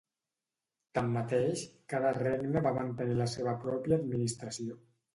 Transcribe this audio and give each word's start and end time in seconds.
Tanmateix, 0.99 1.61
cada 1.95 2.15
regne 2.21 2.65
va 2.71 2.75
mantenir 2.81 3.21
la 3.23 3.31
seva 3.37 3.57
pròpia 3.69 4.03
administració. 4.07 4.85